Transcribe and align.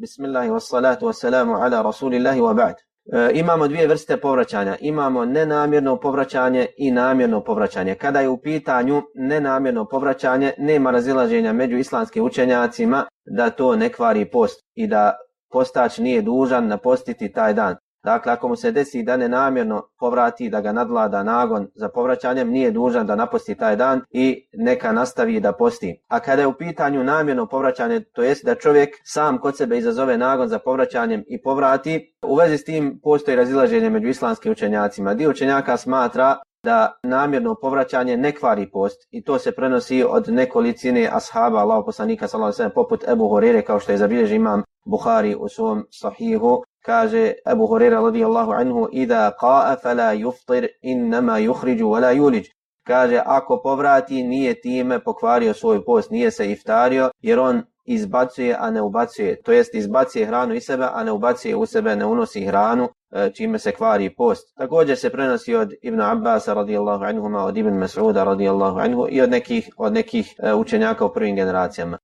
Bismillahi 0.00 0.50
wassalatu 0.50 1.06
wassalamu 1.06 1.56
ala 1.56 1.82
rasulillahi 1.82 2.40
wa 2.40 2.54
ba'd. 2.54 2.74
E, 3.12 3.38
imamo 3.38 3.68
dvije 3.68 3.86
vrste 3.86 4.16
povraćanja. 4.16 4.76
Imamo 4.80 5.24
nenamjerno 5.24 5.96
povraćanje 6.00 6.66
i 6.76 6.90
namjerno 6.90 7.44
povraćanje. 7.44 7.94
Kada 7.94 8.20
je 8.20 8.28
u 8.28 8.38
pitanju 8.38 9.02
nenamjerno 9.14 9.84
povraćanje, 9.84 10.52
nema 10.58 10.90
razilaženja 10.90 11.52
među 11.52 11.76
islamskim 11.76 12.24
učenjacima 12.24 13.06
da 13.26 13.50
to 13.50 13.76
ne 13.76 13.88
kvari 13.88 14.30
post 14.30 14.60
i 14.74 14.86
da 14.86 15.16
postač 15.52 15.98
nije 15.98 16.22
dužan 16.22 16.66
napostiti 16.66 17.32
taj 17.32 17.54
dan. 17.54 17.76
Dakle, 18.08 18.32
ako 18.32 18.48
mu 18.48 18.56
se 18.56 18.72
desi 18.72 19.02
da 19.02 19.16
ne 19.16 19.28
namjerno 19.28 19.82
povrati, 19.98 20.48
da 20.50 20.60
ga 20.60 20.72
nadlada 20.72 21.22
nagon 21.22 21.66
za 21.74 21.88
povraćanjem, 21.88 22.50
nije 22.50 22.70
dužan 22.70 23.06
da 23.06 23.16
naposti 23.16 23.54
taj 23.54 23.76
dan 23.76 24.00
i 24.10 24.48
neka 24.52 24.92
nastavi 24.92 25.40
da 25.40 25.52
posti. 25.52 26.00
A 26.08 26.20
kada 26.20 26.42
je 26.42 26.46
u 26.46 26.52
pitanju 26.52 27.04
namjerno 27.04 27.46
povraćanje, 27.46 28.00
to 28.00 28.22
jest 28.22 28.44
da 28.44 28.54
čovjek 28.54 28.88
sam 29.04 29.38
kod 29.38 29.56
sebe 29.56 29.78
izazove 29.78 30.18
nagon 30.18 30.48
za 30.48 30.58
povraćanjem 30.58 31.24
i 31.26 31.42
povrati, 31.42 32.14
u 32.22 32.34
vezi 32.34 32.58
s 32.58 32.64
tim 32.64 33.00
postoji 33.02 33.36
razilaženje 33.36 33.90
među 33.90 34.08
islamskim 34.08 34.52
učenjacima. 34.52 35.14
Dio 35.14 35.30
učenjaka 35.30 35.76
smatra 35.76 36.36
da 36.64 36.98
namjerno 37.02 37.54
povraćanje 37.54 38.16
ne 38.16 38.32
kvari 38.32 38.70
post 38.70 39.08
i 39.10 39.24
to 39.24 39.38
se 39.38 39.52
prenosi 39.52 40.04
od 40.08 40.28
nekolicine 40.28 41.08
ashaba 41.12 41.58
Allahu 41.58 41.84
poslanika 41.86 42.28
sallallahu 42.28 42.48
alejhi 42.48 42.54
ve 42.54 42.56
sellem 42.56 42.74
poput 42.74 43.08
Ebu 43.08 43.28
Hurere 43.28 43.62
kao 43.62 43.80
što 43.80 43.92
je 43.92 43.98
zabilježio 43.98 44.36
imam 44.36 44.62
Buhari 44.84 45.34
u 45.34 45.48
svom 45.48 45.86
sahihu 45.90 46.62
kaže 46.88 47.32
Abu 47.44 47.66
Huraira 47.66 48.00
radijallahu 48.00 48.52
anhu 48.52 48.88
ida 48.92 49.32
qa'a 49.40 49.76
fala 49.82 50.14
yuftir 50.14 50.68
inma 50.82 51.38
yukhriju 51.38 51.88
wala 51.92 52.12
yulij. 52.16 52.46
Kaže 52.86 53.20
ako 53.26 53.60
povrati 53.62 54.22
nije 54.22 54.60
time 54.60 54.98
pokvario 54.98 55.54
svoj 55.54 55.84
post 55.84 56.10
nije 56.10 56.30
se 56.30 56.50
iftario 56.52 57.10
jer 57.22 57.38
on 57.38 57.62
izbacuje 57.84 58.56
a 58.58 58.70
ne 58.70 58.82
ubacuje 58.82 59.42
to 59.42 59.52
jest 59.52 59.74
izbacuje 59.74 60.26
hranu 60.26 60.54
iz 60.54 60.64
sebe 60.64 60.88
a 60.92 61.04
ne 61.04 61.12
ubacuje 61.12 61.56
u 61.56 61.66
sebe 61.66 61.96
ne 61.96 62.06
unosi 62.06 62.44
hranu 62.44 62.88
e, 63.12 63.30
čime 63.34 63.58
se 63.58 63.72
kvari 63.72 64.14
post. 64.14 64.56
Također 64.56 64.98
se 64.98 65.10
prenosi 65.10 65.54
od 65.54 65.72
Ibn 65.82 66.00
Abbas 66.00 66.48
radijallahu 66.48 67.04
anhuma, 67.04 67.44
od 67.44 67.56
Ibn 67.56 67.70
Mas'uda 67.70 68.24
radijallahu 68.24 68.78
anhu 68.78 69.06
i 69.10 69.20
od 69.20 69.30
nekih, 69.30 69.70
od 69.76 69.92
nekih 69.92 70.34
e, 70.38 70.54
učenjaka 70.54 71.04
u 71.04 71.12
prvim 71.12 71.36
generacijama 71.36 71.98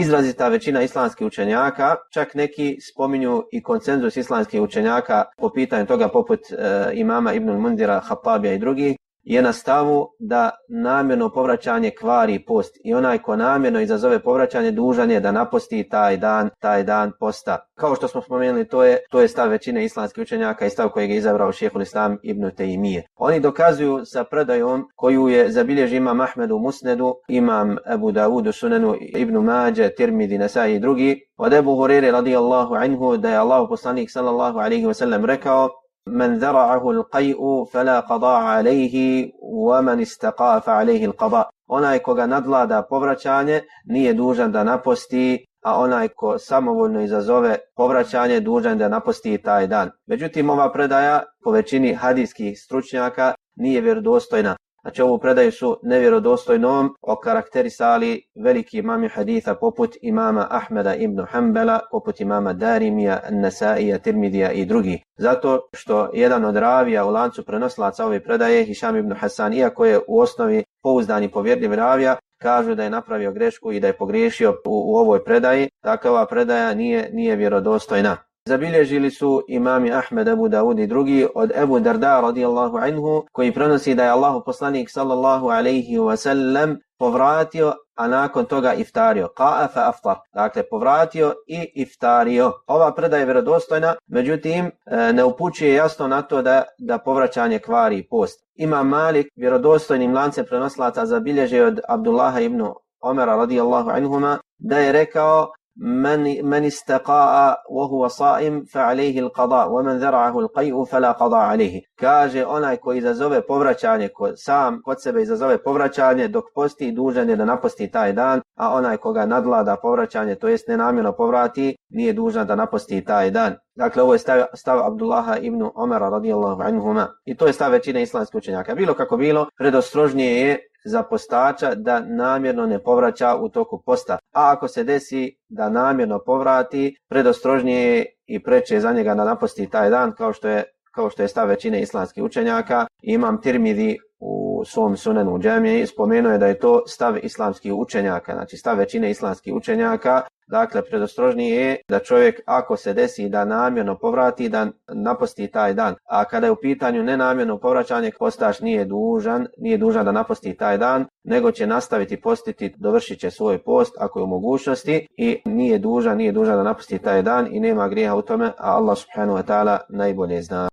izrazita 0.00 0.48
većina 0.48 0.82
islamskih 0.82 1.26
učenjaka, 1.26 1.96
čak 2.12 2.34
neki 2.34 2.76
spominju 2.80 3.42
i 3.52 3.62
konsenzus 3.62 4.16
islamskih 4.16 4.60
učenjaka 4.60 5.24
po 5.38 5.50
pitanju 5.54 5.86
toga 5.86 6.08
poput 6.08 6.40
e, 6.40 6.90
imama 6.94 7.32
Ibn 7.32 7.50
Mundira, 7.50 8.00
Hapabija 8.00 8.54
i 8.54 8.58
drugih, 8.58 8.96
je 9.26 9.42
na 9.42 9.52
stavu 9.52 10.08
da 10.18 10.50
namjerno 10.68 11.30
povraćanje 11.32 11.90
kvari 11.90 12.44
post 12.44 12.76
i 12.84 12.94
onaj 12.94 13.18
ko 13.18 13.36
namjerno 13.36 13.80
izazove 13.80 14.18
povraćanje 14.18 14.70
dužan 14.70 15.10
je 15.10 15.20
da 15.20 15.32
naposti 15.32 15.88
taj 15.88 16.16
dan, 16.16 16.50
taj 16.60 16.82
dan 16.82 17.12
posta. 17.20 17.58
Kao 17.74 17.94
što 17.94 18.08
smo 18.08 18.22
spomenuli, 18.22 18.68
to 18.68 18.84
je 18.84 18.98
to 19.10 19.20
je 19.20 19.28
stav 19.28 19.48
većine 19.48 19.84
islamskih 19.84 20.22
učenjaka 20.22 20.66
i 20.66 20.70
stav 20.70 20.88
kojeg 20.88 21.10
je 21.10 21.16
izabrao 21.16 21.52
šehhul 21.52 21.82
Islam 21.82 22.18
Ibn 22.22 22.50
Tejmije. 22.56 23.02
Oni 23.16 23.40
dokazuju 23.40 24.04
sa 24.04 24.24
predajom 24.24 24.88
koju 24.96 25.28
je 25.28 25.50
zabilježio 25.50 25.96
imam 25.96 26.20
Ahmed 26.20 26.50
u 26.50 26.58
Musnedu, 26.58 27.14
imam 27.28 27.76
Abu 27.86 28.12
Dawud 28.12 28.48
u 28.48 28.52
Sunanu, 28.52 28.94
Ibn 29.00 29.36
Mađe, 29.36 29.88
Tirmidi, 29.88 30.38
Nasai 30.38 30.74
i 30.74 30.78
drugi, 30.78 31.20
od 31.36 31.52
Ebu 31.52 31.76
Hurere 31.76 32.10
radijallahu 32.10 32.74
anhu 32.74 33.16
da 33.16 33.30
je 33.30 33.36
Allah 33.36 33.66
poslanik 33.68 34.10
sallallahu 34.10 34.58
alaihi 34.58 34.86
wasallam 34.86 35.24
rekao 35.24 35.68
من 36.07 36.37
ذرعه 36.37 36.91
القيء 36.91 37.65
فلا 37.65 37.99
قضاء 37.99 38.41
عليه 38.41 38.95
ومن 39.41 40.01
استقاء 40.01 40.59
فعليه 40.59 41.05
القضاء 41.05 41.49
onaj 41.67 41.99
koga 41.99 42.25
nadlada 42.25 42.81
povraćanje 42.89 43.61
nije 43.85 44.13
dužan 44.13 44.51
da 44.51 44.63
naposti 44.63 45.45
a 45.63 45.79
onaj 45.79 46.07
ko 46.07 46.39
samovoljno 46.39 47.01
izazove 47.01 47.57
povraćanje 47.75 48.39
dužan 48.39 48.77
da 48.77 48.89
naposti 48.89 49.37
taj 49.37 49.67
dan. 49.67 49.91
Međutim, 50.05 50.49
ova 50.49 50.71
predaja 50.71 51.23
po 51.43 51.51
većini 51.51 51.93
hadijskih 51.93 52.59
stručnjaka 52.59 53.33
nije 53.55 53.81
vjerodostojna. 53.81 54.55
Znači 54.86 55.02
ovu 55.02 55.18
predaju 55.18 55.52
su 55.52 55.78
nevjerodostojnom 55.82 56.94
okarakterisali 57.02 58.22
veliki 58.44 58.78
imami 58.78 59.08
haditha 59.08 59.54
poput 59.54 59.96
imama 60.02 60.46
Ahmeda 60.50 60.94
ibn 60.94 61.24
Hanbala, 61.30 61.80
poput 61.90 62.20
imama 62.20 62.52
Darimija, 62.52 63.20
Nasaija, 63.30 63.98
Tirmidija 63.98 64.52
i 64.52 64.64
drugi. 64.64 65.02
Zato 65.18 65.68
što 65.72 66.10
jedan 66.14 66.44
od 66.44 66.56
ravija 66.56 67.04
u 67.04 67.10
lancu 67.10 67.44
prenoslaca 67.44 68.06
ove 68.06 68.24
predaje, 68.24 68.64
Hišam 68.64 68.96
ibn 68.96 69.14
Hasan, 69.14 69.52
iako 69.52 69.84
je 69.84 69.98
u 70.08 70.20
osnovi 70.20 70.64
pouzdani 70.82 71.30
povjerljiv 71.30 71.74
ravija, 71.74 72.16
kažu 72.42 72.74
da 72.74 72.84
je 72.84 72.90
napravio 72.90 73.32
grešku 73.32 73.72
i 73.72 73.80
da 73.80 73.86
je 73.86 73.96
pogriješio 73.96 74.50
u, 74.50 74.92
u 74.92 74.96
ovoj 74.96 75.24
predaji, 75.24 75.68
takva 75.82 76.10
ova 76.10 76.26
predaja 76.26 76.74
nije, 76.74 77.10
nije 77.12 77.36
vjerodostojna. 77.36 78.16
Zabilježili 78.48 79.10
su 79.10 79.42
imami 79.48 79.92
Ahmed, 79.92 80.28
Abu 80.28 80.48
Dawud 80.48 80.82
i 80.82 80.86
drugi 80.86 81.26
od 81.34 81.52
Ebu 81.54 81.80
Darda 81.80 82.20
radijallahu 82.20 82.76
anhu 82.76 83.26
koji 83.32 83.52
prenosi 83.52 83.94
da 83.94 84.04
je 84.04 84.10
Allahu 84.10 84.42
poslanik 84.44 84.90
sallallahu 84.90 85.48
alaihi 85.48 85.98
wa 85.98 86.16
sallam 86.16 86.76
povratio, 86.98 87.74
a 87.94 88.08
nakon 88.08 88.44
toga 88.44 88.74
iftario. 88.74 89.28
Qa'a 89.36 89.68
fa 89.72 89.88
aftar. 89.88 90.16
Dakle, 90.34 90.62
povratio 90.62 91.34
i 91.46 91.72
iftario. 91.74 92.52
Ova 92.66 92.94
predaja 92.94 93.20
je 93.20 93.24
vjerodostojna, 93.26 93.94
međutim, 94.06 94.66
e, 94.66 95.12
ne 95.12 95.24
upućuje 95.24 95.74
jasno 95.74 96.08
na 96.08 96.22
to 96.22 96.42
da, 96.42 96.62
da 96.78 96.98
povraćanje 96.98 97.58
kvari 97.58 98.06
post. 98.10 98.44
Ima 98.54 98.82
Malik 98.82 99.26
vjerodostojnim 99.36 100.14
lancem 100.14 100.44
prenoslaca 100.48 101.06
zabilježio 101.06 101.66
od 101.66 101.80
Abdullaha 101.88 102.40
ibn 102.40 102.62
Omera 103.00 103.36
radijallahu 103.36 103.90
anhuma 103.90 104.38
da 104.58 104.78
je 104.78 104.92
rekao 104.92 105.52
من 105.77 106.45
من 106.45 106.65
استقاء 106.65 107.57
وهو 107.69 108.07
صائم 108.07 108.63
فعليه 108.63 109.19
القضاء 109.19 109.71
ومن 109.71 109.97
ذرعه 109.97 110.39
القيء 110.39 110.83
فلا 110.83 111.11
قضاء 111.11 111.39
عليه 111.39 111.81
kaže 112.01 112.45
onaj 112.45 112.77
ko 112.77 112.93
izazove 112.93 113.41
povraćanje 113.41 114.07
ko 114.07 114.31
sam 114.35 114.81
kod 114.85 115.01
sebe 115.03 115.21
izazove 115.21 115.63
povraćanje 115.63 116.27
dok 116.27 116.45
posti 116.55 116.91
dužan 116.91 117.29
je 117.29 117.35
da 117.35 117.45
naposti 117.45 117.91
taj 117.91 118.13
dan 118.13 118.41
a 118.57 118.73
onaj 118.73 118.97
koga 118.97 119.25
nadlada 119.25 119.75
povraćanje 119.81 120.35
to 120.35 120.47
jest 120.47 120.67
nenamjerno 120.67 121.11
povrati 121.11 121.75
nije 121.89 122.13
dužan 122.13 122.47
da 122.47 122.55
naposti 122.55 123.05
taj 123.05 123.31
dan 123.31 123.55
Dakle, 123.76 124.02
ovo 124.02 124.12
je 124.12 124.18
stav, 124.18 124.42
stav 124.54 124.86
Abdullaha 124.86 125.36
ibn 125.36 125.70
Omara 125.74 126.08
radijallahu 126.08 126.62
anhuma. 126.62 127.08
I 127.24 127.36
to 127.36 127.46
je 127.46 127.52
stav 127.52 127.72
većine 127.72 128.02
islamskih 128.02 128.38
učenjaka. 128.38 128.74
Bilo 128.74 128.94
kako 128.94 129.16
bilo, 129.16 129.48
predostrožnije 129.58 130.40
je 130.40 130.58
za 130.84 131.02
postača 131.02 131.74
da 131.74 132.00
namjerno 132.00 132.66
ne 132.66 132.82
povraća 132.82 133.36
u 133.36 133.48
toku 133.48 133.82
posta. 133.86 134.18
A 134.32 134.52
ako 134.52 134.68
se 134.68 134.84
desi 134.84 135.36
da 135.48 135.68
namjerno 135.68 136.18
povrati, 136.26 136.96
predostrožnije 137.08 137.96
je 137.96 138.06
i 138.26 138.42
preče 138.42 138.80
za 138.80 138.92
njega 138.92 139.14
da 139.14 139.24
naposti 139.24 139.70
taj 139.70 139.90
dan, 139.90 140.12
kao 140.12 140.32
što 140.32 140.48
je 140.48 140.64
kao 140.94 141.10
što 141.10 141.22
je 141.22 141.28
stav 141.28 141.48
većine 141.48 141.82
islamskih 141.82 142.22
učenjaka. 142.22 142.86
Imam 143.02 143.40
Tirmidi 143.40 143.98
u 144.18 144.45
svom 144.64 144.96
sunenu 144.96 145.34
u 145.34 145.38
džemiji 145.38 145.86
spomenuo 145.86 146.32
je 146.32 146.38
da 146.38 146.46
je 146.46 146.58
to 146.58 146.82
stav 146.86 147.16
islamskih 147.22 147.72
učenjaka, 147.74 148.34
znači 148.34 148.56
stav 148.56 148.78
većine 148.78 149.10
islamskih 149.10 149.54
učenjaka 149.54 150.22
Dakle, 150.48 150.82
predostrožnije 150.84 151.66
je 151.66 151.76
da 151.88 151.98
čovjek 151.98 152.40
ako 152.46 152.76
se 152.76 152.92
desi 152.94 153.28
da 153.28 153.44
namjerno 153.44 153.98
povrati, 153.98 154.48
da 154.48 154.66
naposti 154.94 155.46
taj 155.46 155.74
dan. 155.74 155.94
A 156.04 156.24
kada 156.24 156.46
je 156.46 156.50
u 156.50 156.56
pitanju 156.56 157.02
nenamjerno 157.02 157.58
povraćanje, 157.58 158.10
postaš 158.18 158.60
nije 158.60 158.84
dužan, 158.84 159.46
nije 159.58 159.78
dužan 159.78 160.04
da 160.04 160.12
naposti 160.12 160.56
taj 160.56 160.78
dan, 160.78 161.06
nego 161.24 161.50
će 161.50 161.66
nastaviti 161.66 162.20
postiti, 162.20 162.74
dovršit 162.76 163.20
će 163.20 163.30
svoj 163.30 163.58
post 163.58 163.94
ako 163.98 164.18
je 164.18 164.22
u 164.22 164.26
mogućnosti 164.26 165.06
i 165.16 165.40
nije 165.44 165.78
dužan, 165.78 166.16
nije 166.16 166.32
dužan 166.32 166.56
da 166.56 166.62
naposti 166.62 166.98
taj 166.98 167.22
dan 167.22 167.48
i 167.50 167.60
nema 167.60 167.88
grijeha 167.88 168.14
u 168.14 168.22
tome, 168.22 168.46
a 168.46 168.76
Allah 168.76 168.98
subhanahu 168.98 169.38
wa 169.38 169.44
ta'ala 169.46 169.78
najbolje 169.88 170.42
zna. 170.42 170.68